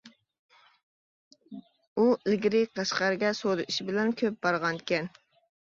ئۇ 1.97 2.05
ئىلگىرى 2.07 2.63
قەشقەرگە 2.79 3.35
سودا 3.41 3.67
ئىشى 3.69 3.89
بىلەن 3.91 4.13
كۆپ 4.23 4.41
بارغانىكەن. 4.49 5.17